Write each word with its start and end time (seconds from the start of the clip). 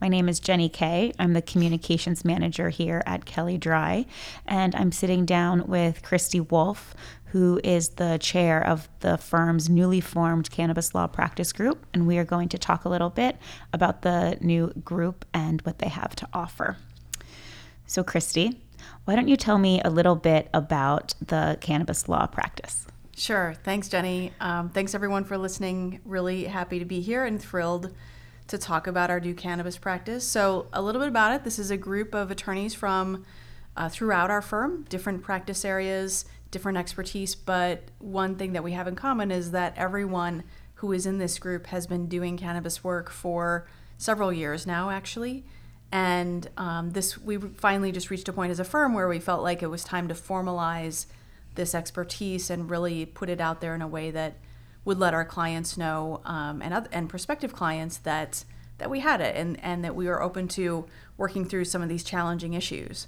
My 0.00 0.08
name 0.08 0.28
is 0.28 0.40
Jenny 0.40 0.68
Kay. 0.68 1.12
I'm 1.18 1.32
the 1.32 1.42
communications 1.42 2.24
manager 2.24 2.68
here 2.68 3.02
at 3.06 3.24
Kelley 3.24 3.58
Drye, 3.58 4.06
and 4.46 4.74
I'm 4.74 4.92
sitting 4.92 5.24
down 5.24 5.66
with 5.66 6.02
Christy 6.02 6.40
Wolf, 6.40 6.94
who 7.26 7.60
is 7.64 7.90
the 7.90 8.18
chair 8.18 8.64
of 8.64 8.88
the 9.00 9.16
firm's 9.16 9.68
newly 9.68 10.00
formed 10.00 10.50
cannabis 10.50 10.94
law 10.94 11.06
practice 11.06 11.52
group, 11.52 11.86
and 11.94 12.06
we 12.06 12.18
are 12.18 12.24
going 12.24 12.48
to 12.50 12.58
talk 12.58 12.84
a 12.84 12.88
little 12.88 13.10
bit 13.10 13.36
about 13.72 14.02
the 14.02 14.36
new 14.40 14.72
group 14.84 15.24
and 15.32 15.62
what 15.62 15.78
they 15.78 15.88
have 15.88 16.14
to 16.16 16.28
offer. 16.32 16.76
So, 17.86 18.02
Christy, 18.02 18.60
why 19.04 19.16
don't 19.16 19.28
you 19.28 19.36
tell 19.36 19.58
me 19.58 19.80
a 19.84 19.90
little 19.90 20.16
bit 20.16 20.48
about 20.52 21.14
the 21.24 21.56
cannabis 21.60 22.08
law 22.08 22.26
practice? 22.26 22.86
Sure. 23.16 23.54
Thanks, 23.62 23.88
Jenny. 23.88 24.32
Um, 24.40 24.70
thanks, 24.70 24.94
everyone, 24.94 25.24
for 25.24 25.38
listening. 25.38 26.00
Really 26.04 26.44
happy 26.44 26.80
to 26.80 26.84
be 26.84 27.00
here 27.00 27.24
and 27.24 27.40
thrilled 27.40 27.94
to 28.48 28.58
talk 28.58 28.86
about 28.86 29.10
our 29.10 29.20
new 29.20 29.34
cannabis 29.34 29.78
practice. 29.78 30.26
So, 30.26 30.66
a 30.72 30.82
little 30.82 31.00
bit 31.00 31.08
about 31.08 31.32
it 31.32 31.44
this 31.44 31.58
is 31.58 31.70
a 31.70 31.76
group 31.76 32.14
of 32.14 32.30
attorneys 32.30 32.74
from 32.74 33.24
uh, 33.76 33.88
throughout 33.88 34.30
our 34.30 34.42
firm, 34.42 34.84
different 34.88 35.22
practice 35.22 35.64
areas, 35.64 36.24
different 36.50 36.78
expertise. 36.78 37.34
But 37.34 37.82
one 37.98 38.36
thing 38.36 38.52
that 38.52 38.62
we 38.62 38.72
have 38.72 38.86
in 38.86 38.94
common 38.94 39.30
is 39.30 39.50
that 39.50 39.74
everyone 39.76 40.44
who 40.76 40.92
is 40.92 41.06
in 41.06 41.18
this 41.18 41.38
group 41.38 41.66
has 41.66 41.86
been 41.86 42.06
doing 42.06 42.36
cannabis 42.36 42.84
work 42.84 43.10
for 43.10 43.66
several 43.98 44.32
years 44.32 44.66
now, 44.66 44.90
actually. 44.90 45.44
And 45.90 46.48
um, 46.56 46.90
this, 46.90 47.18
we 47.18 47.36
finally 47.36 47.92
just 47.92 48.10
reached 48.10 48.28
a 48.28 48.32
point 48.32 48.50
as 48.50 48.60
a 48.60 48.64
firm 48.64 48.94
where 48.94 49.08
we 49.08 49.20
felt 49.20 49.42
like 49.42 49.62
it 49.62 49.68
was 49.68 49.84
time 49.84 50.08
to 50.08 50.14
formalize 50.14 51.06
this 51.54 51.74
expertise 51.74 52.50
and 52.50 52.68
really 52.68 53.06
put 53.06 53.28
it 53.28 53.40
out 53.40 53.60
there 53.60 53.74
in 53.74 53.82
a 53.82 53.86
way 53.86 54.10
that 54.10 54.34
would 54.84 54.98
let 54.98 55.14
our 55.14 55.24
clients 55.24 55.76
know 55.76 56.20
um, 56.24 56.60
and 56.62 56.74
other, 56.74 56.88
and 56.92 57.08
prospective 57.08 57.52
clients 57.52 57.96
that 57.98 58.44
that 58.78 58.90
we 58.90 59.00
had 59.00 59.20
it 59.20 59.36
and 59.36 59.58
and 59.62 59.84
that 59.84 59.94
we 59.94 60.06
were 60.06 60.22
open 60.22 60.48
to 60.48 60.86
working 61.16 61.44
through 61.44 61.64
some 61.64 61.82
of 61.82 61.88
these 61.88 62.04
challenging 62.04 62.54
issues. 62.54 63.06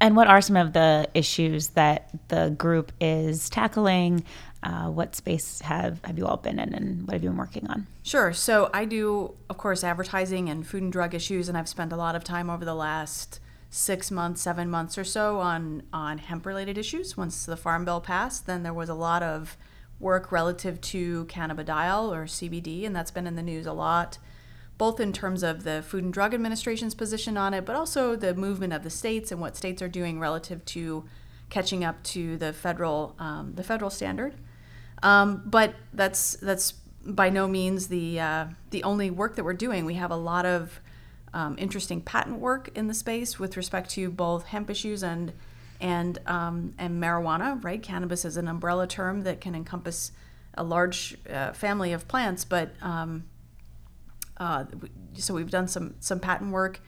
And 0.00 0.14
what 0.14 0.28
are 0.28 0.40
some 0.40 0.56
of 0.56 0.72
the 0.74 1.08
issues 1.14 1.68
that 1.68 2.10
the 2.28 2.54
group 2.56 2.92
is 3.00 3.48
tackling? 3.48 4.24
Uh, 4.62 4.90
what 4.90 5.14
space 5.14 5.60
have, 5.60 6.00
have 6.04 6.18
you 6.18 6.26
all 6.26 6.36
been 6.36 6.58
in 6.58 6.74
and 6.74 7.06
what 7.06 7.14
have 7.14 7.22
you 7.22 7.30
been 7.30 7.38
working 7.38 7.66
on? 7.68 7.86
Sure. 8.02 8.32
So 8.32 8.68
I 8.74 8.84
do, 8.84 9.34
of 9.48 9.56
course, 9.56 9.82
advertising 9.84 10.48
and 10.50 10.66
food 10.66 10.82
and 10.82 10.92
drug 10.92 11.14
issues, 11.14 11.48
and 11.48 11.56
I've 11.56 11.68
spent 11.68 11.92
a 11.92 11.96
lot 11.96 12.14
of 12.14 12.24
time 12.24 12.50
over 12.50 12.64
the 12.64 12.74
last 12.74 13.40
six 13.70 14.10
months, 14.10 14.42
seven 14.42 14.68
months 14.70 14.98
or 14.98 15.04
so 15.04 15.40
on 15.40 15.82
on 15.92 16.18
hemp 16.18 16.46
related 16.46 16.76
issues. 16.76 17.16
Once 17.16 17.46
the 17.46 17.56
Farm 17.56 17.84
Bill 17.84 18.00
passed, 18.00 18.46
then 18.46 18.62
there 18.62 18.74
was 18.74 18.88
a 18.88 18.94
lot 18.94 19.22
of 19.22 19.56
work 19.98 20.30
relative 20.30 20.80
to 20.80 21.24
cannabidiol 21.26 22.10
or 22.10 22.24
CBD, 22.24 22.84
and 22.84 22.94
that's 22.94 23.10
been 23.10 23.26
in 23.26 23.36
the 23.36 23.42
news 23.42 23.66
a 23.66 23.72
lot, 23.72 24.18
both 24.78 25.00
in 25.00 25.12
terms 25.12 25.42
of 25.42 25.64
the 25.64 25.82
Food 25.82 26.04
and 26.04 26.12
Drug 26.12 26.34
Administration's 26.34 26.94
position 26.94 27.36
on 27.36 27.54
it, 27.54 27.64
but 27.64 27.76
also 27.76 28.14
the 28.14 28.34
movement 28.34 28.72
of 28.72 28.82
the 28.82 28.90
states 28.90 29.32
and 29.32 29.40
what 29.40 29.56
states 29.56 29.80
are 29.80 29.88
doing 29.88 30.20
relative 30.20 30.64
to 30.66 31.04
catching 31.48 31.84
up 31.84 32.02
to 32.02 32.36
the 32.36 32.52
federal 32.52 33.14
um, 33.18 33.52
the 33.54 33.62
federal 33.62 33.90
standard. 33.90 34.34
Um, 35.02 35.42
but 35.46 35.74
that's 35.92 36.34
that's 36.36 36.72
by 37.04 37.30
no 37.30 37.46
means 37.46 37.88
the 37.88 38.20
uh, 38.20 38.46
the 38.70 38.82
only 38.82 39.10
work 39.10 39.36
that 39.36 39.44
we're 39.44 39.54
doing. 39.54 39.84
We 39.84 39.94
have 39.94 40.10
a 40.10 40.16
lot 40.16 40.44
of 40.44 40.80
um, 41.32 41.56
interesting 41.58 42.00
patent 42.00 42.38
work 42.38 42.70
in 42.74 42.88
the 42.88 42.94
space 42.94 43.38
with 43.38 43.56
respect 43.56 43.90
to 43.90 44.10
both 44.10 44.46
hemp 44.46 44.70
issues 44.70 45.02
and 45.02 45.32
and 45.80 46.18
um, 46.26 46.74
and 46.78 47.02
marijuana. 47.02 47.62
Right, 47.62 47.82
cannabis 47.82 48.24
is 48.24 48.36
an 48.36 48.48
umbrella 48.48 48.86
term 48.86 49.22
that 49.22 49.40
can 49.40 49.54
encompass 49.54 50.12
a 50.54 50.62
large 50.62 51.16
uh, 51.30 51.52
family 51.52 51.92
of 51.92 52.08
plants. 52.08 52.44
But 52.44 52.74
um, 52.82 53.24
uh, 54.38 54.64
so 55.14 55.34
we've 55.34 55.50
done 55.50 55.68
some 55.68 55.94
some 56.00 56.20
patent 56.20 56.52
work 56.52 56.80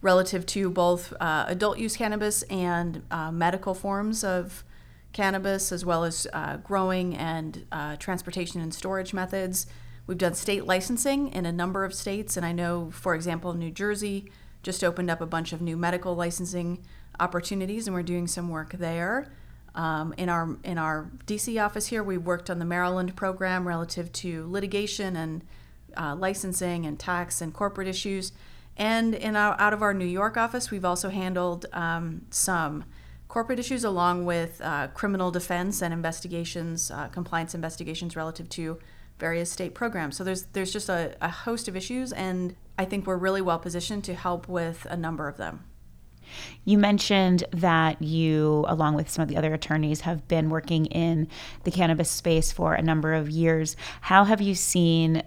relative 0.00 0.44
to 0.44 0.68
both 0.68 1.12
uh, 1.20 1.44
adult 1.46 1.78
use 1.78 1.96
cannabis 1.96 2.42
and 2.44 3.02
uh, 3.10 3.30
medical 3.30 3.72
forms 3.74 4.24
of 4.24 4.64
cannabis, 5.12 5.70
as 5.72 5.84
well 5.84 6.04
as 6.04 6.26
uh, 6.32 6.56
growing 6.58 7.16
and 7.16 7.66
uh, 7.70 7.96
transportation 7.96 8.60
and 8.60 8.74
storage 8.74 9.14
methods. 9.14 9.66
We've 10.06 10.18
done 10.18 10.34
state 10.34 10.66
licensing 10.66 11.28
in 11.28 11.46
a 11.46 11.52
number 11.52 11.84
of 11.84 11.94
states, 11.94 12.36
and 12.36 12.44
I 12.44 12.52
know, 12.52 12.90
for 12.90 13.14
example, 13.14 13.52
New 13.54 13.70
Jersey 13.70 14.30
just 14.62 14.84
opened 14.84 15.10
up 15.10 15.20
a 15.20 15.26
bunch 15.26 15.52
of 15.52 15.60
new 15.60 15.76
medical 15.76 16.14
licensing 16.14 16.84
opportunities, 17.20 17.86
and 17.86 17.94
we're 17.94 18.02
doing 18.02 18.26
some 18.26 18.48
work 18.48 18.72
there. 18.72 19.32
Um, 19.74 20.14
in 20.18 20.28
our 20.28 20.56
in 20.64 20.78
our 20.78 21.10
DC 21.26 21.62
office 21.62 21.86
here, 21.86 22.02
we 22.02 22.18
worked 22.18 22.50
on 22.50 22.58
the 22.58 22.64
Maryland 22.64 23.16
program 23.16 23.66
relative 23.66 24.12
to 24.12 24.46
litigation 24.50 25.16
and 25.16 25.44
uh, 25.96 26.14
licensing 26.14 26.86
and 26.86 26.98
tax 26.98 27.40
and 27.40 27.52
corporate 27.52 27.88
issues. 27.88 28.32
And 28.76 29.14
in 29.14 29.36
our, 29.36 29.58
out 29.60 29.72
of 29.72 29.82
our 29.82 29.92
New 29.92 30.06
York 30.06 30.36
office, 30.36 30.70
we've 30.70 30.84
also 30.84 31.10
handled 31.10 31.66
um, 31.72 32.22
some 32.30 32.84
corporate 33.28 33.58
issues 33.58 33.84
along 33.84 34.24
with 34.24 34.60
uh, 34.62 34.88
criminal 34.88 35.30
defense 35.30 35.82
and 35.82 35.92
investigations, 35.92 36.90
uh, 36.90 37.08
compliance 37.08 37.54
investigations 37.54 38.16
relative 38.16 38.48
to 38.50 38.78
various 39.18 39.50
state 39.50 39.74
programs. 39.74 40.16
So 40.16 40.24
there's 40.24 40.44
there's 40.52 40.72
just 40.72 40.88
a, 40.88 41.16
a 41.20 41.30
host 41.30 41.68
of 41.68 41.76
issues, 41.76 42.12
and 42.12 42.54
I 42.78 42.84
think 42.84 43.06
we're 43.06 43.16
really 43.16 43.42
well 43.42 43.58
positioned 43.58 44.04
to 44.04 44.14
help 44.14 44.48
with 44.48 44.86
a 44.90 44.96
number 44.96 45.28
of 45.28 45.36
them. 45.36 45.64
You 46.64 46.78
mentioned 46.78 47.44
that 47.50 48.00
you, 48.00 48.64
along 48.68 48.94
with 48.94 49.10
some 49.10 49.22
of 49.22 49.28
the 49.28 49.36
other 49.36 49.52
attorneys, 49.52 50.02
have 50.02 50.26
been 50.28 50.48
working 50.50 50.86
in 50.86 51.28
the 51.64 51.70
cannabis 51.70 52.10
space 52.10 52.52
for 52.52 52.74
a 52.74 52.82
number 52.82 53.12
of 53.12 53.28
years. 53.28 53.76
How 54.00 54.24
have 54.24 54.40
you 54.40 54.54
seen 54.54 55.22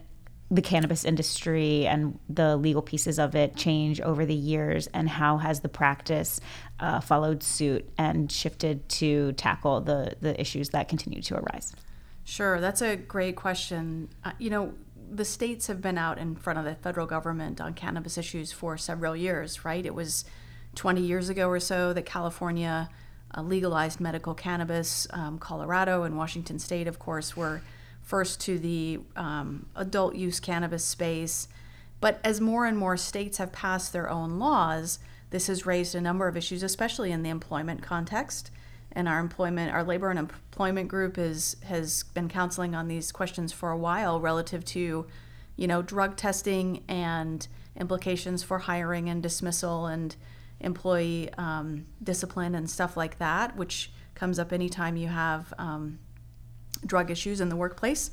the 0.51 0.61
cannabis 0.61 1.03
industry 1.03 1.87
and 1.87 2.19
the 2.29 2.55
legal 2.55 2.81
pieces 2.81 3.17
of 3.17 3.35
it 3.35 3.55
change 3.55 3.99
over 4.01 4.25
the 4.25 4.35
years, 4.35 4.87
and 4.87 5.09
how 5.09 5.37
has 5.37 5.61
the 5.61 5.69
practice 5.69 6.39
uh, 6.79 6.99
followed 6.99 7.41
suit 7.41 7.87
and 7.97 8.31
shifted 8.31 8.87
to 8.87 9.31
tackle 9.33 9.81
the, 9.81 10.15
the 10.21 10.39
issues 10.39 10.69
that 10.69 10.87
continue 10.87 11.21
to 11.21 11.35
arise? 11.35 11.75
Sure, 12.23 12.59
that's 12.59 12.81
a 12.81 12.95
great 12.95 13.35
question. 13.35 14.09
Uh, 14.23 14.31
you 14.39 14.49
know, 14.49 14.73
the 15.15 15.25
states 15.25 15.67
have 15.67 15.81
been 15.81 15.97
out 15.97 16.17
in 16.17 16.35
front 16.35 16.59
of 16.59 16.65
the 16.65 16.75
federal 16.75 17.07
government 17.07 17.61
on 17.61 17.73
cannabis 17.73 18.17
issues 18.17 18.51
for 18.51 18.77
several 18.77 19.15
years, 19.15 19.65
right? 19.65 19.85
It 19.85 19.95
was 19.95 20.25
20 20.75 21.01
years 21.01 21.29
ago 21.29 21.49
or 21.49 21.59
so 21.59 21.93
that 21.93 22.05
California 22.05 22.89
uh, 23.35 23.41
legalized 23.41 23.99
medical 23.99 24.33
cannabis. 24.33 25.07
Um, 25.11 25.39
Colorado 25.39 26.03
and 26.03 26.17
Washington 26.17 26.59
State, 26.59 26.87
of 26.87 26.99
course, 26.99 27.35
were 27.35 27.61
first 28.01 28.39
to 28.41 28.59
the 28.59 28.99
um, 29.15 29.65
adult 29.75 30.15
use 30.15 30.39
cannabis 30.39 30.83
space. 30.83 31.47
But 31.99 32.19
as 32.23 32.39
more 32.39 32.65
and 32.65 32.77
more 32.77 32.97
states 32.97 33.37
have 33.37 33.51
passed 33.51 33.93
their 33.93 34.09
own 34.09 34.37
laws, 34.37 34.99
this 35.31 35.47
has 35.47 35.65
raised 35.65 35.95
a 35.95 36.01
number 36.01 36.27
of 36.27 36.37
issues, 36.37 36.61
especially 36.61 37.11
in 37.11 37.23
the 37.23 37.29
employment 37.29 37.81
context 37.81 38.51
and 38.95 39.09
our 39.09 39.19
employment, 39.19 39.73
our 39.73 39.83
labor 39.83 40.09
and 40.09 40.17
employment 40.17 40.87
group 40.87 41.17
is 41.17 41.57
has 41.65 42.03
been 42.13 42.29
counseling 42.29 42.73
on 42.73 42.87
these 42.87 43.11
questions 43.11 43.51
for 43.51 43.71
a 43.71 43.77
while 43.77 44.19
relative 44.19 44.63
to, 44.65 45.05
you 45.57 45.67
know, 45.67 45.81
drug 45.81 46.15
testing 46.15 46.83
and 46.87 47.47
implications 47.77 48.41
for 48.41 48.59
hiring 48.59 49.09
and 49.09 49.21
dismissal 49.21 49.85
and 49.85 50.15
employee 50.61 51.29
um, 51.37 51.85
discipline 52.01 52.55
and 52.55 52.69
stuff 52.69 52.95
like 52.95 53.19
that, 53.19 53.57
which 53.57 53.91
comes 54.15 54.39
up 54.39 54.53
anytime 54.53 54.95
you 54.95 55.09
have 55.09 55.53
um, 55.57 55.99
drug 56.85 57.11
issues 57.11 57.41
in 57.41 57.49
the 57.49 57.55
workplace, 57.57 58.11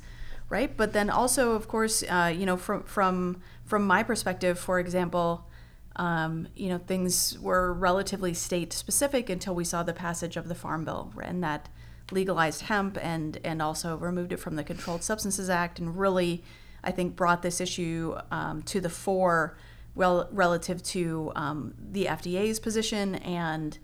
right? 0.49 0.75
But 0.75 0.91
then 0.91 1.09
also, 1.09 1.53
of 1.53 1.69
course, 1.69 2.03
uh, 2.03 2.33
you 2.35 2.45
know, 2.45 2.57
from 2.57 2.83
from 2.83 3.41
from 3.63 3.87
my 3.87 4.03
perspective, 4.03 4.59
for 4.59 4.79
example 4.79 5.47
um, 5.95 6.47
you 6.55 6.69
know, 6.69 6.79
things 6.79 7.37
were 7.39 7.73
relatively 7.73 8.33
state 8.33 8.73
specific 8.73 9.29
until 9.29 9.53
we 9.53 9.63
saw 9.63 9.83
the 9.83 9.93
passage 9.93 10.37
of 10.37 10.47
the 10.47 10.55
Farm 10.55 10.85
Bill, 10.85 11.13
and 11.21 11.43
that 11.43 11.69
legalized 12.11 12.61
hemp 12.63 12.97
and 13.01 13.39
and 13.43 13.61
also 13.61 13.97
removed 13.97 14.33
it 14.33 14.37
from 14.37 14.55
the 14.55 14.63
Controlled 14.63 15.03
Substances 15.03 15.49
Act, 15.49 15.79
and 15.79 15.97
really, 15.97 16.43
I 16.83 16.91
think, 16.91 17.15
brought 17.15 17.43
this 17.43 17.61
issue 17.61 18.15
um, 18.31 18.63
to 18.63 18.81
the 18.81 18.89
fore, 18.89 19.55
well, 19.93 20.27
relative 20.31 20.81
to 20.83 21.31
um, 21.35 21.75
the 21.77 22.05
FDA's 22.05 22.59
position 22.59 23.15
and 23.15 23.77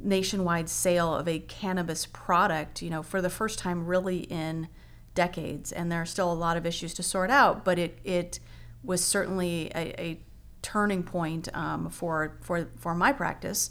nationwide 0.00 0.68
sale 0.68 1.14
of 1.14 1.28
a 1.28 1.38
cannabis 1.38 2.06
product. 2.06 2.82
You 2.82 2.90
know, 2.90 3.02
for 3.04 3.22
the 3.22 3.30
first 3.30 3.60
time, 3.60 3.86
really 3.86 4.18
in 4.18 4.68
decades, 5.14 5.70
and 5.70 5.90
there 5.90 6.02
are 6.02 6.06
still 6.06 6.32
a 6.32 6.34
lot 6.34 6.56
of 6.56 6.66
issues 6.66 6.94
to 6.94 7.04
sort 7.04 7.30
out, 7.30 7.64
but 7.64 7.78
it 7.78 8.00
it 8.02 8.40
was 8.82 9.02
certainly 9.02 9.70
a, 9.74 10.00
a 10.00 10.20
turning 10.64 11.02
point 11.02 11.48
um, 11.54 11.90
for 11.90 12.36
for 12.40 12.68
for 12.76 12.94
my 12.94 13.12
practice. 13.12 13.70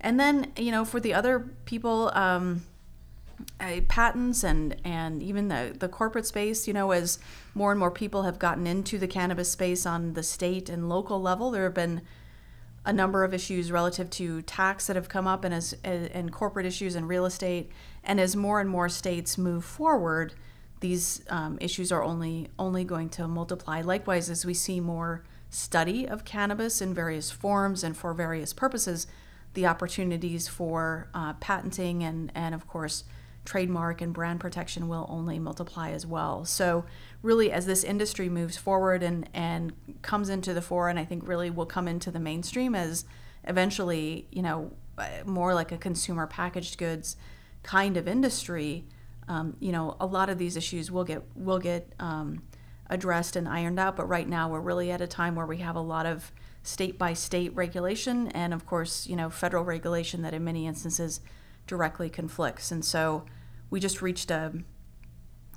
And 0.00 0.20
then 0.20 0.52
you 0.56 0.70
know 0.70 0.84
for 0.84 1.00
the 1.00 1.14
other 1.14 1.40
people, 1.64 2.12
um, 2.14 2.62
patents 3.88 4.44
and 4.44 4.76
and 4.84 5.22
even 5.22 5.48
the 5.48 5.74
the 5.78 5.88
corporate 5.88 6.26
space. 6.26 6.68
You 6.68 6.74
know, 6.74 6.90
as 6.90 7.18
more 7.54 7.72
and 7.72 7.80
more 7.80 7.90
people 7.90 8.22
have 8.22 8.38
gotten 8.38 8.66
into 8.66 8.98
the 8.98 9.08
cannabis 9.08 9.50
space 9.50 9.86
on 9.86 10.12
the 10.12 10.22
state 10.22 10.68
and 10.68 10.88
local 10.88 11.20
level, 11.20 11.50
there 11.50 11.64
have 11.64 11.74
been 11.74 12.02
a 12.84 12.92
number 12.92 13.24
of 13.24 13.32
issues 13.32 13.72
relative 13.72 14.10
to 14.10 14.42
tax 14.42 14.86
that 14.86 14.96
have 14.96 15.08
come 15.08 15.26
up 15.26 15.44
and 15.44 15.54
as 15.54 15.74
and 15.82 16.30
corporate 16.30 16.66
issues 16.66 16.94
and 16.94 17.08
real 17.08 17.24
estate. 17.24 17.70
And 18.04 18.20
as 18.20 18.36
more 18.36 18.60
and 18.60 18.68
more 18.68 18.90
states 18.90 19.38
move 19.38 19.64
forward, 19.64 20.34
these 20.80 21.22
um, 21.30 21.56
issues 21.60 21.90
are 21.90 22.02
only 22.02 22.48
only 22.58 22.84
going 22.84 23.08
to 23.10 23.26
multiply. 23.26 23.80
Likewise, 23.80 24.28
as 24.28 24.44
we 24.44 24.54
see 24.54 24.80
more 24.80 25.24
study 25.54 26.06
of 26.06 26.24
cannabis 26.24 26.80
in 26.80 26.92
various 26.92 27.30
forms 27.30 27.84
and 27.84 27.96
for 27.96 28.12
various 28.12 28.52
purposes, 28.52 29.06
the 29.54 29.66
opportunities 29.66 30.48
for 30.48 31.08
uh, 31.14 31.32
patenting 31.34 32.02
and, 32.02 32.32
and, 32.34 32.54
of 32.54 32.66
course, 32.66 33.04
trademark 33.44 34.00
and 34.00 34.12
brand 34.12 34.40
protection 34.40 34.88
will 34.88 35.06
only 35.08 35.38
multiply 35.38 35.90
as 35.90 36.06
well. 36.06 36.44
So, 36.44 36.84
really, 37.22 37.52
as 37.52 37.66
this 37.66 37.84
industry 37.84 38.28
moves 38.28 38.56
forward 38.56 39.02
and, 39.02 39.28
and 39.32 39.72
comes 40.02 40.28
into 40.28 40.54
the 40.54 40.62
fore, 40.62 40.88
and 40.88 40.98
I 40.98 41.04
think 41.04 41.26
really 41.28 41.50
will 41.50 41.66
come 41.66 41.86
into 41.86 42.10
the 42.10 42.18
mainstream 42.18 42.74
as 42.74 43.04
eventually, 43.44 44.26
you 44.32 44.42
know, 44.42 44.72
more 45.24 45.54
like 45.54 45.72
a 45.72 45.76
consumer 45.76 46.26
packaged 46.26 46.78
goods 46.78 47.16
kind 47.62 47.96
of 47.96 48.08
industry, 48.08 48.84
um, 49.28 49.56
you 49.60 49.72
know, 49.72 49.96
a 50.00 50.06
lot 50.06 50.28
of 50.28 50.38
these 50.38 50.56
issues 50.56 50.90
will 50.90 51.04
get 51.04 51.22
will 51.34 51.58
get 51.58 51.92
um, 51.98 52.42
addressed 52.94 53.36
and 53.36 53.46
ironed 53.46 53.78
out. 53.78 53.96
But 53.96 54.08
right 54.08 54.28
now, 54.28 54.48
we're 54.48 54.60
really 54.60 54.90
at 54.90 55.00
a 55.00 55.06
time 55.06 55.34
where 55.34 55.46
we 55.46 55.58
have 55.58 55.76
a 55.76 55.80
lot 55.80 56.06
of 56.06 56.32
state 56.62 56.98
by 56.98 57.12
state 57.12 57.54
regulation, 57.54 58.28
and 58.28 58.54
of 58.54 58.64
course, 58.64 59.06
you 59.06 59.16
know, 59.16 59.28
federal 59.28 59.64
regulation 59.64 60.22
that 60.22 60.32
in 60.32 60.42
many 60.42 60.66
instances 60.66 61.20
directly 61.66 62.08
conflicts. 62.08 62.70
And 62.70 62.84
so, 62.84 63.24
we 63.70 63.80
just 63.80 64.00
reached 64.00 64.30
a 64.30 64.52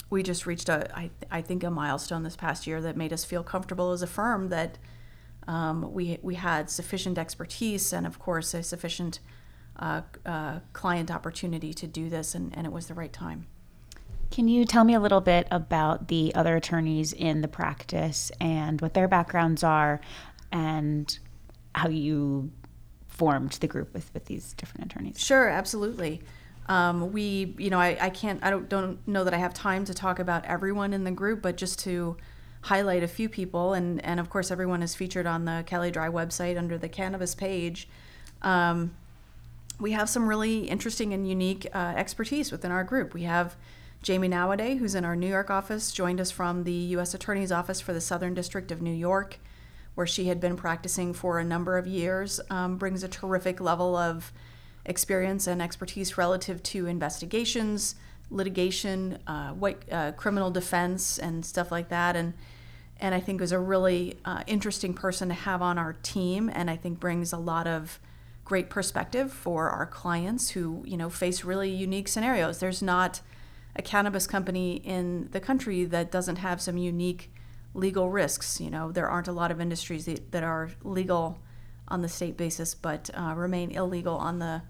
we 0.09 0.23
just 0.23 0.45
reached 0.45 0.69
a 0.69 0.95
I, 0.97 1.11
I 1.31 1.41
think 1.41 1.63
a 1.63 1.71
milestone 1.71 2.23
this 2.23 2.35
past 2.35 2.67
year 2.67 2.81
that 2.81 2.97
made 2.97 3.13
us 3.13 3.23
feel 3.23 3.43
comfortable 3.43 3.91
as 3.91 4.01
a 4.01 4.07
firm 4.07 4.49
that 4.49 4.77
um, 5.47 5.93
we 5.93 6.17
we 6.21 6.35
had 6.35 6.69
sufficient 6.69 7.17
expertise 7.17 7.93
and 7.93 8.05
of 8.05 8.19
course 8.19 8.53
a 8.53 8.63
sufficient 8.63 9.19
uh, 9.79 10.01
uh, 10.25 10.59
client 10.73 11.11
opportunity 11.11 11.73
to 11.73 11.87
do 11.87 12.09
this, 12.09 12.33
and, 12.33 12.55
and 12.57 12.65
it 12.65 12.73
was 12.73 12.87
the 12.87 12.93
right 12.93 13.13
time. 13.13 13.47
Can 14.31 14.47
you 14.47 14.65
tell 14.65 14.83
me 14.83 14.93
a 14.93 14.99
little 14.99 15.21
bit 15.21 15.47
about 15.51 16.09
the 16.09 16.33
other 16.35 16.55
attorneys 16.55 17.13
in 17.13 17.41
the 17.41 17.47
practice 17.47 18.31
and 18.39 18.79
what 18.81 18.93
their 18.93 19.07
backgrounds 19.07 19.63
are 19.63 19.99
and 20.51 21.17
how 21.73 21.89
you 21.89 22.51
formed 23.07 23.53
the 23.53 23.67
group 23.67 23.93
with, 23.93 24.13
with 24.13 24.25
these 24.25 24.53
different 24.53 24.91
attorneys? 24.91 25.19
Sure, 25.19 25.47
absolutely. 25.49 26.21
Um, 26.67 27.11
we, 27.11 27.55
you 27.57 27.69
know, 27.69 27.79
I, 27.79 27.97
I 27.99 28.09
can't, 28.09 28.43
I 28.43 28.49
don't, 28.49 28.67
don't 28.67 29.07
know 29.07 29.23
that 29.23 29.33
I 29.33 29.37
have 29.37 29.53
time 29.53 29.85
to 29.85 29.93
talk 29.93 30.19
about 30.19 30.45
everyone 30.45 30.93
in 30.93 31.03
the 31.03 31.11
group, 31.11 31.41
but 31.41 31.57
just 31.57 31.79
to 31.79 32.17
highlight 32.61 33.03
a 33.03 33.07
few 33.07 33.29
people, 33.29 33.73
and, 33.73 34.03
and 34.03 34.19
of 34.19 34.29
course, 34.29 34.51
everyone 34.51 34.83
is 34.83 34.93
featured 34.93 35.25
on 35.25 35.45
the 35.45 35.63
Kelley 35.65 35.91
Drye 35.91 36.11
website 36.11 36.57
under 36.57 36.77
the 36.77 36.89
cannabis 36.89 37.33
page. 37.33 37.87
Um, 38.41 38.93
we 39.79 39.91
have 39.91 40.09
some 40.09 40.27
really 40.27 40.67
interesting 40.67 41.13
and 41.13 41.27
unique 41.27 41.67
uh, 41.73 41.93
expertise 41.95 42.51
within 42.51 42.71
our 42.71 42.83
group. 42.83 43.13
We 43.13 43.23
have 43.23 43.55
Jamie 44.01 44.29
Nowaday, 44.29 44.77
who's 44.77 44.95
in 44.95 45.03
our 45.03 45.15
New 45.15 45.27
York 45.27 45.49
office, 45.49 45.91
joined 45.91 46.21
us 46.21 46.31
from 46.31 46.63
the 46.63 46.71
U.S. 46.71 47.13
Attorney's 47.13 47.51
Office 47.51 47.81
for 47.81 47.93
the 47.93 48.01
Southern 48.01 48.33
District 48.33 48.71
of 48.71 48.81
New 48.81 48.93
York, 48.93 49.39
where 49.95 50.07
she 50.07 50.27
had 50.27 50.39
been 50.39 50.55
practicing 50.55 51.13
for 51.13 51.39
a 51.39 51.43
number 51.43 51.77
of 51.77 51.87
years, 51.87 52.39
um, 52.49 52.77
brings 52.77 53.03
a 53.03 53.07
terrific 53.07 53.59
level 53.59 53.95
of 53.95 54.31
experience 54.85 55.47
and 55.47 55.61
expertise 55.61 56.17
relative 56.17 56.63
to 56.63 56.85
investigations, 56.85 57.95
litigation, 58.29 59.19
uh, 59.27 59.53
uh, 59.91 60.11
criminal 60.13 60.51
defense, 60.51 61.17
and 61.17 61.45
stuff 61.45 61.71
like 61.71 61.89
that. 61.89 62.15
And 62.15 62.33
and 62.99 63.13
I 63.13 63.19
think 63.19 63.41
was 63.41 63.51
a 63.51 63.59
really 63.59 64.17
uh, 64.25 64.41
interesting 64.47 64.93
person 64.93 65.27
to 65.27 65.35
have 65.35 65.61
on 65.61 65.77
our 65.77 65.93
team, 65.93 66.49
and 66.51 66.69
I 66.69 66.75
think 66.75 66.99
brings 66.99 67.31
a 67.31 67.37
lot 67.37 67.67
of 67.67 67.99
great 68.43 68.69
perspective 68.69 69.31
for 69.31 69.69
our 69.69 69.85
clients 69.85 70.51
who 70.51 70.83
you 70.85 70.97
know 70.97 71.09
face 71.09 71.43
really 71.43 71.69
unique 71.69 72.07
scenarios. 72.07 72.59
There's 72.59 72.81
not 72.81 73.21
a 73.77 73.81
cannabis 73.81 74.27
company 74.27 74.77
in 74.77 75.29
the 75.31 75.39
country 75.39 75.85
that 75.85 76.11
doesn't 76.11 76.37
have 76.37 76.59
some 76.59 76.77
unique 76.77 77.31
legal 77.73 78.09
risks. 78.09 78.59
You 78.59 78.69
know, 78.69 78.91
there 78.91 79.07
aren't 79.07 79.27
a 79.27 79.31
lot 79.31 79.51
of 79.51 79.61
industries 79.61 80.05
that, 80.05 80.31
that 80.31 80.43
are 80.43 80.71
legal 80.83 81.39
on 81.87 82.01
the 82.01 82.09
state 82.09 82.35
basis, 82.35 82.73
but 82.73 83.09
uh, 83.13 83.33
remain 83.35 83.71
illegal 83.71 84.15
on 84.15 84.39
the 84.39 84.61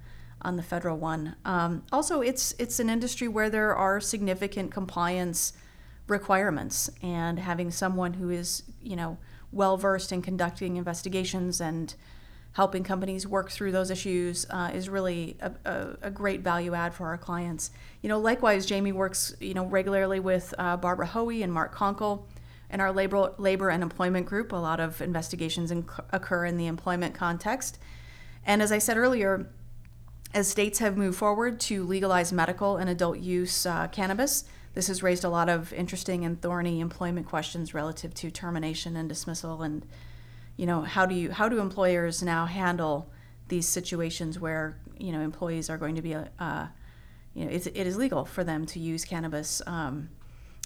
on 0.42 0.56
the 0.56 0.62
federal 0.62 0.98
one. 0.98 1.36
Um, 1.46 1.84
also, 1.92 2.22
it's 2.22 2.54
it's 2.60 2.80
an 2.80 2.90
industry 2.90 3.28
where 3.28 3.50
there 3.50 3.76
are 3.76 4.00
significant 4.00 4.72
compliance 4.72 5.54
requirements, 6.08 6.90
and 7.02 7.40
having 7.40 7.72
someone 7.72 8.14
who 8.16 8.30
is 8.30 8.64
you 8.82 8.96
know 8.96 9.18
well 9.52 9.78
versed 9.78 10.12
in 10.12 10.22
conducting 10.22 10.76
investigations 10.76 11.62
and 11.62 11.96
helping 12.54 12.84
companies 12.84 13.28
work 13.28 13.52
through 13.52 13.72
those 13.72 13.92
issues 13.92 14.46
uh, 14.50 14.72
is 14.74 14.90
really 14.90 15.38
a, 15.42 15.52
a, 15.66 15.98
a, 16.04 16.12
great 16.12 16.42
value 16.42 16.74
add 16.74 16.94
for 16.94 17.06
our 17.08 17.18
clients. 17.18 17.70
You 18.02 18.10
know, 18.10 18.20
likewise, 18.20 18.66
Jamie 18.66 18.92
works 18.92 19.36
you 19.40 19.54
know 19.54 19.66
regularly 19.66 20.20
with 20.20 20.54
uh, 20.58 20.78
Barbara 20.78 21.08
Hoey 21.08 21.44
and 21.44 21.54
Mark 21.54 21.76
Konkel 21.76 22.24
in 22.70 22.82
our 22.82 22.92
labor 22.92 23.34
labor 23.38 23.70
and 23.70 23.84
employment 23.84 24.26
group. 24.26 24.52
A 24.52 24.56
lot 24.56 24.80
of 24.80 25.02
investigations 25.02 25.72
occur 26.12 26.46
in 26.46 26.58
the 26.58 26.68
employment 26.68 27.14
context, 27.14 27.78
and 28.46 28.62
as 28.62 28.72
I 28.72 28.80
said 28.80 28.98
earlier, 28.98 29.50
as 30.34 30.48
states 30.48 30.80
have 30.80 30.98
moved 30.98 31.18
forward 31.18 31.60
to 31.62 31.84
legalize 31.84 32.34
medical 32.34 32.78
and 32.78 32.90
adult 32.90 33.20
use 33.20 33.66
uh, 33.66 33.88
cannabis. 33.88 34.46
This 34.74 34.88
has 34.88 35.02
raised 35.02 35.24
a 35.24 35.30
lot 35.30 35.50
of 35.50 35.74
interesting 35.74 36.24
and 36.24 36.40
thorny 36.40 36.80
employment 36.82 37.26
questions 37.26 37.74
relative 37.74 38.14
to 38.16 38.30
termination 38.30 38.96
and 38.96 39.10
dismissal 39.10 39.64
and 39.64 39.84
you 40.58 40.66
know 40.66 40.82
how 40.82 41.06
do 41.06 41.16
you 41.16 41.32
how 41.32 41.48
do 41.48 41.60
employers 41.60 42.22
now 42.22 42.46
handle 42.46 43.10
these 43.48 43.68
situations 43.68 44.40
where 44.40 44.78
you 44.98 45.12
know 45.12 45.22
employees 45.22 45.70
are 45.70 45.78
going 45.78 45.96
to 45.96 46.02
be 46.02 46.16
uh, 46.16 46.68
you 47.34 47.46
know 47.46 47.52
it 47.52 47.68
is 47.76 47.96
legal 47.96 48.26
for 48.26 48.44
them 48.44 48.66
to 48.66 48.80
use 48.80 49.06
cannabis 49.06 49.62
um, 49.68 50.10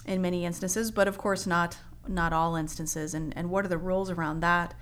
in 0.06 0.20
many 0.20 0.44
instances 0.44 0.90
but 0.90 1.06
of 1.06 1.18
course 1.18 1.46
not 1.46 1.78
not 2.08 2.32
all 2.32 2.56
instances 2.56 3.14
and, 3.14 3.36
and 3.36 3.50
what 3.50 3.64
are 3.64 3.68
the 3.68 3.78
rules 3.78 4.10
around 4.10 4.40
that? 4.40 4.74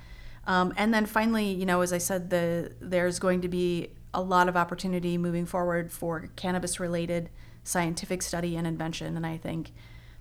Um, 0.47 0.73
and 0.77 0.95
then 0.95 1.05
finally 1.05 1.53
you 1.53 1.67
know 1.67 1.83
as 1.83 1.93
i 1.93 1.99
said 1.99 2.31
the 2.31 2.73
there's 2.81 3.19
going 3.19 3.43
to 3.43 3.49
be 3.49 3.89
a 4.15 4.23
lot 4.23 4.49
of 4.49 4.57
opportunity 4.57 5.19
moving 5.19 5.45
forward 5.45 5.93
for 5.93 6.31
cannabis 6.35 6.81
related 6.81 7.29
scientific 7.63 8.23
study 8.23 8.57
and 8.57 8.67
invention 8.67 9.19
and 9.19 9.27
i 9.27 9.37
think 9.37 9.73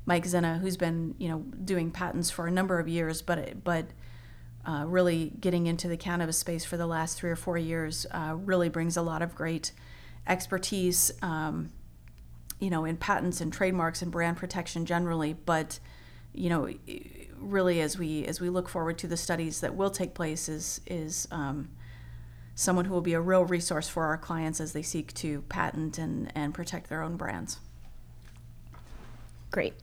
mike 0.06 0.25
zinna 0.25 0.59
who's 0.59 0.75
been 0.75 1.15
you 1.19 1.30
know 1.30 1.39
doing 1.63 1.89
patents 1.89 2.30
for 2.30 2.47
a 2.47 2.51
number 2.51 2.80
of 2.80 2.89
years 2.89 3.21
but 3.21 3.63
but 3.63 3.85
uh, 4.65 4.83
really 4.85 5.31
getting 5.39 5.67
into 5.67 5.88
the 5.88 5.97
cannabis 5.97 6.38
space 6.38 6.65
for 6.65 6.77
the 6.77 6.88
last 6.88 7.17
three 7.17 7.29
or 7.29 7.35
four 7.35 7.57
years 7.57 8.06
uh, 8.11 8.35
really 8.38 8.69
brings 8.69 8.97
a 8.97 9.01
lot 9.01 9.21
of 9.21 9.33
great 9.35 9.71
expertise, 10.27 11.11
um, 11.21 11.71
you 12.59 12.69
know, 12.69 12.85
in 12.85 12.97
patents 12.97 13.41
and 13.41 13.51
trademarks 13.53 14.01
and 14.01 14.11
brand 14.11 14.38
protection 14.38 14.85
generally. 14.85 15.33
But 15.33 15.79
you 16.33 16.50
know, 16.50 16.69
really, 17.38 17.81
as 17.81 17.97
we 17.97 18.25
as 18.25 18.39
we 18.39 18.50
look 18.50 18.69
forward 18.69 18.97
to 19.00 19.07
the 19.07 19.17
studies 19.17 19.61
that 19.61 19.75
will 19.75 19.89
take 19.89 20.13
place, 20.13 20.47
is 20.47 20.81
is 20.85 21.27
um, 21.31 21.69
someone 22.54 22.85
who 22.85 22.94
will 22.94 23.01
be 23.01 23.13
a 23.13 23.21
real 23.21 23.45
resource 23.45 23.89
for 23.89 24.06
our 24.06 24.18
clients 24.18 24.59
as 24.59 24.73
they 24.73 24.83
seek 24.83 25.13
to 25.16 25.42
patent 25.44 25.97
and 25.97 26.31
and 26.35 26.54
protect 26.54 26.89
their 26.89 27.01
own 27.01 27.16
brands. 27.18 27.59
Great. 29.51 29.73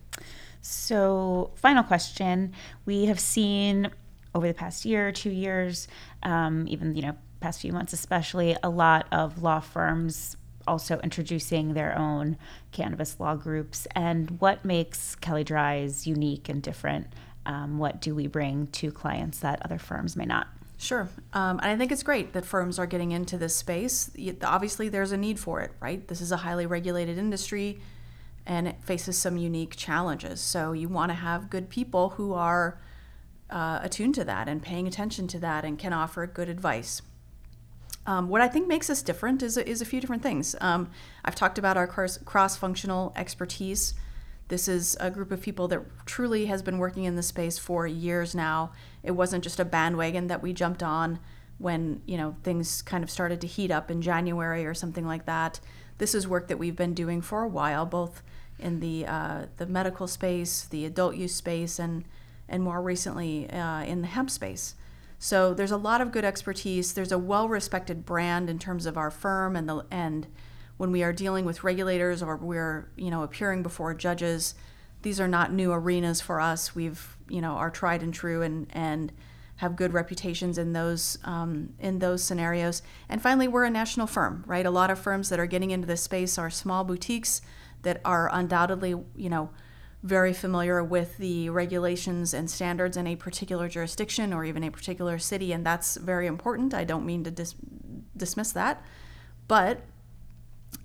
So, 0.61 1.53
final 1.55 1.83
question. 1.83 2.53
We 2.85 3.07
have 3.07 3.21
seen 3.21 3.91
over 4.37 4.47
the 4.47 4.55
past 4.55 4.85
year, 4.85 5.11
two 5.13 5.31
years, 5.31 5.89
um, 6.23 6.67
even 6.69 6.95
you 6.95 7.03
know 7.03 7.17
past 7.41 7.61
few 7.61 7.73
months 7.73 7.93
especially, 7.93 8.57
a 8.63 8.69
lot 8.69 9.07
of 9.11 9.43
law 9.43 9.61
firms 9.61 10.37
also 10.69 10.99
introducing 11.01 11.75
their 11.75 11.97
own 11.97 12.37
cannabis 12.73 13.19
law 13.21 13.35
groups. 13.35 13.87
And 13.95 14.41
what 14.41 14.65
makes 14.65 15.15
Kelley 15.17 15.45
Drye's 15.45 16.07
unique 16.07 16.49
and 16.49 16.63
different? 16.63 17.07
Um, 17.47 17.79
what 17.79 18.01
do 18.01 18.15
we 18.15 18.27
bring 18.27 18.67
to 18.69 18.91
clients 18.91 19.39
that 19.41 19.65
other 19.65 19.79
firms 19.79 20.17
may 20.17 20.25
not? 20.25 20.49
Sure. 20.79 21.09
Um, 21.33 21.59
and 21.61 21.71
I 21.71 21.77
think 21.77 21.93
it's 21.93 22.03
great 22.03 22.33
that 22.35 22.45
firms 22.45 22.79
are 22.79 22.87
getting 22.87 23.13
into 23.13 23.39
this 23.39 23.57
space. 23.57 24.11
Obviously, 24.43 24.89
there's 24.89 25.13
a 25.13 25.17
need 25.17 25.39
for 25.39 25.61
it, 25.61 25.73
right? 25.81 26.07
This 26.07 26.21
is 26.21 26.33
a 26.33 26.39
highly 26.39 26.67
regulated 26.67 27.17
industry 27.17 27.81
and 28.45 28.69
it 28.69 28.77
faces 28.83 29.17
some 29.17 29.37
unique 29.37 29.77
challenges. 29.77 30.41
So 30.41 30.73
you 30.73 30.89
want 30.89 31.11
to 31.11 31.15
have 31.15 31.51
good 31.51 31.69
people 31.71 32.11
who 32.11 32.35
are 32.35 32.79
uh, 33.51 33.81
attuned 33.83 34.15
to 34.17 34.25
that 34.25 34.49
and 34.49 34.63
paying 34.63 34.87
attention 34.87 35.29
to 35.29 35.39
that 35.39 35.65
and 35.65 35.79
can 35.79 35.93
offer 35.93 36.27
good 36.27 36.49
advice. 36.49 37.03
Um, 38.07 38.29
what 38.29 38.41
I 38.41 38.49
think 38.49 38.69
makes 38.69 38.89
us 38.89 39.03
different 39.03 39.43
is 39.43 39.57
a, 39.57 39.69
is 39.69 39.81
a 39.81 39.85
few 39.85 40.01
different 40.01 40.23
things. 40.23 40.55
Um, 40.61 40.91
I've 41.25 41.35
talked 41.35 41.59
about 41.59 41.77
our 41.77 41.87
cross 41.87 42.57
functional 42.57 43.13
expertise. 43.17 43.95
This 44.49 44.69
is 44.69 44.97
a 45.01 45.11
group 45.11 45.33
of 45.33 45.41
people 45.41 45.67
that 45.69 45.83
truly 46.07 46.47
has 46.47 46.63
been 46.63 46.79
working 46.79 47.05
in 47.05 47.17
the 47.17 47.23
space 47.23 47.59
for 47.59 47.87
years 47.87 48.33
now. 48.35 48.73
It 49.03 49.11
wasn't 49.13 49.43
just 49.43 49.59
a 49.59 49.65
bandwagon 49.65 50.29
that 50.29 50.41
we 50.41 50.53
jumped 50.53 50.85
on 50.85 51.19
when 51.59 52.03
you 52.07 52.17
know 52.17 52.37
things 52.43 52.83
kind 52.83 53.03
of 53.03 53.11
started 53.11 53.41
to 53.41 53.47
heat 53.47 53.71
up 53.71 53.91
in 53.91 54.03
January 54.03 54.65
or 54.67 54.75
something 54.75 55.07
like 55.07 55.27
that. 55.27 55.59
This 55.99 56.15
is 56.15 56.29
work 56.29 56.47
that 56.49 56.59
we've 56.59 56.77
been 56.77 56.95
doing 56.95 57.23
for 57.23 57.43
a 57.43 57.49
while, 57.49 57.87
both 57.87 58.23
in 58.59 58.79
the 58.79 59.07
uh, 59.07 59.47
the 59.57 59.67
medical 59.67 60.07
space, 60.07 60.65
the 60.65 60.85
adult 60.85 61.17
use 61.17 61.35
space, 61.35 61.81
and 61.81 62.05
and 62.49 62.63
more 62.63 62.81
recently 62.81 63.49
uh, 63.51 63.83
in 63.83 64.03
the 64.03 64.07
hemp 64.07 64.31
space. 64.31 64.75
So 65.19 65.55
there's 65.55 65.71
a 65.71 65.77
lot 65.77 66.01
of 66.01 66.13
good 66.13 66.25
expertise. 66.25 66.93
There's 66.93 67.13
a 67.13 67.19
well-respected 67.19 68.05
brand 68.05 68.51
in 68.51 68.59
terms 68.59 68.87
of 68.87 68.97
our 68.97 69.11
firm, 69.11 69.57
and 69.57 69.69
the 69.69 69.87
and 69.91 70.27
when 70.77 70.93
we 70.93 71.03
are 71.03 71.13
dealing 71.13 71.45
with 71.45 71.65
regulators 71.65 72.23
or 72.23 72.37
we're 72.37 72.91
you 72.97 73.11
know 73.11 73.23
appearing 73.23 73.63
before 73.63 73.95
judges, 73.95 74.55
these 75.03 75.21
are 75.21 75.29
not 75.29 75.53
new 75.53 75.73
arenas 75.73 76.21
for 76.21 76.41
us. 76.41 76.75
We've 76.75 77.17
you 77.29 77.41
know 77.41 77.53
are 77.53 77.71
tried 77.71 78.03
and 78.03 78.13
true 78.13 78.43
and 78.43 78.67
and 78.71 79.13
have 79.57 79.75
good 79.75 79.95
reputations 79.95 80.59
in 80.59 80.73
those 80.75 81.19
um, 81.25 81.73
in 81.81 81.99
those 81.99 82.23
scenarios. 82.23 82.83
And 83.09 83.23
finally, 83.23 83.49
we're 83.49 83.65
a 83.65 83.71
national 83.71 84.07
firm, 84.07 84.45
right? 84.47 84.67
A 84.67 84.71
lot 84.71 84.91
of 84.91 84.99
firms 84.99 85.31
that 85.31 85.41
are 85.41 85.47
getting 85.47 85.71
into 85.71 85.87
this 85.87 86.03
space 86.03 86.37
are 86.37 86.51
small 86.51 86.85
boutiques 86.85 87.41
that 87.83 88.01
are 88.05 88.29
undoubtedly, 88.33 88.91
you 89.17 89.31
know, 89.31 89.51
very 90.07 90.33
familiar 90.33 90.85
with 90.85 91.19
the 91.19 91.51
regulations 91.51 92.33
and 92.33 92.49
standards 92.49 92.97
in 92.97 93.07
a 93.07 93.17
particular 93.17 93.69
jurisdiction 93.69 94.33
or 94.33 94.45
even 94.45 94.63
a 94.63 94.71
particular 94.71 95.19
city, 95.19 95.53
and 95.53 95.67
that's 95.67 95.97
very 95.97 96.27
important. 96.27 96.73
I 96.73 96.85
don't 96.85 97.05
mean 97.05 97.25
to 97.25 97.31
dis- 97.31 97.57
dismiss 98.17 98.53
that, 98.53 98.83
but 99.49 99.81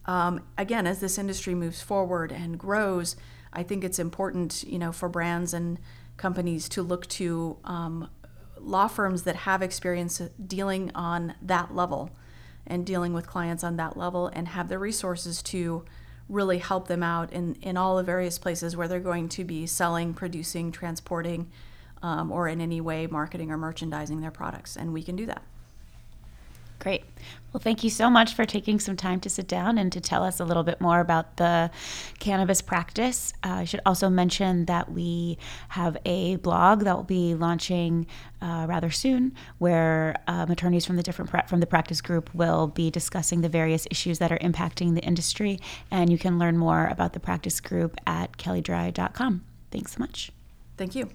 um, 0.06 0.42
again, 0.58 0.88
as 0.88 1.00
this 1.00 1.20
industry 1.20 1.54
moves 1.54 1.82
forward 1.82 2.32
and 2.32 2.58
grows, 2.58 3.16
I 3.54 3.62
think 3.64 3.84
it's 3.84 4.00
important, 4.00 4.64
you 4.64 4.80
know, 4.80 4.92
for 4.92 5.08
brands 5.08 5.54
and 5.54 5.78
companies 6.18 6.68
to 6.70 6.82
look 6.82 7.08
to 7.08 7.58
um, 7.64 8.10
law 8.58 8.88
firms 8.88 9.24
that 9.24 9.36
have 9.36 9.62
experience 9.62 10.20
dealing 10.46 10.92
on 10.96 11.36
that 11.42 11.76
level 11.76 12.10
and 12.66 12.86
dealing 12.86 13.14
with 13.14 13.28
clients 13.28 13.64
on 13.64 13.76
that 13.76 13.98
level 13.98 14.28
and 14.34 14.48
have 14.50 14.68
the 14.68 14.80
resources 14.80 15.44
to 15.44 15.86
really 16.32 16.60
help 16.60 16.88
them 16.88 17.04
out 17.04 17.32
in, 17.34 17.56
in 17.62 17.78
all 17.78 17.98
the 17.98 18.04
various 18.04 18.40
places 18.40 18.76
where 18.76 18.88
they're 18.88 19.00
going 19.00 19.28
to 19.30 19.44
be 19.44 19.68
selling, 19.68 20.14
producing, 20.14 20.72
transporting, 20.72 21.52
um, 22.02 22.32
or 22.32 22.48
in 22.48 22.62
any 22.62 22.82
way 22.82 23.06
marketing 23.06 23.52
or 23.52 23.58
merchandising 23.58 24.22
their 24.22 24.32
products. 24.32 24.76
And 24.76 24.94
we 24.94 25.04
can 25.04 25.16
do 25.16 25.26
that. 25.28 25.44
Great. 26.82 27.04
Well, 27.54 27.62
thank 27.62 27.84
you 27.84 27.92
so 27.92 28.10
much 28.10 28.34
for 28.34 28.44
taking 28.44 28.80
some 28.80 28.98
time 28.98 29.20
to 29.20 29.30
sit 29.30 29.48
down 29.48 29.78
and 29.78 29.92
to 29.92 30.02
tell 30.02 30.24
us 30.24 30.40
a 30.40 30.46
little 30.46 30.64
bit 30.64 30.82
more 30.82 31.00
about 31.00 31.38
the 31.38 31.70
cannabis 32.18 32.60
practice. 32.60 33.34
Uh, 33.44 33.50
I 33.50 33.64
should 33.66 33.82
also 33.86 34.10
mention 34.10 34.66
that 34.66 34.92
we 34.92 35.38
have 35.70 35.96
a 36.08 36.38
blog 36.38 36.80
that 36.86 36.96
will 36.96 37.04
be 37.04 37.36
launching 37.36 38.08
uh, 38.42 38.66
rather 38.68 38.90
soon, 38.90 39.36
where 39.60 40.16
um, 40.26 40.50
attorneys 40.50 40.84
from 40.84 40.96
the 40.96 41.04
different 41.04 41.30
pra- 41.30 41.46
from 41.48 41.60
the 41.60 41.68
practice 41.68 42.02
group 42.02 42.34
will 42.34 42.66
be 42.66 42.90
discussing 42.90 43.42
the 43.42 43.50
various 43.50 43.86
issues 43.92 44.18
that 44.18 44.32
are 44.32 44.40
impacting 44.40 44.96
the 44.96 45.02
industry, 45.02 45.60
and 45.92 46.10
you 46.10 46.18
can 46.18 46.40
learn 46.40 46.58
more 46.58 46.88
about 46.88 47.14
the 47.14 47.20
practice 47.20 47.60
group 47.60 47.96
at 48.08 48.38
kelleydrye.com. 48.38 49.44
Thanks 49.70 49.92
so 49.92 50.00
much. 50.00 50.32
Thank 50.78 50.96
you. 50.96 51.12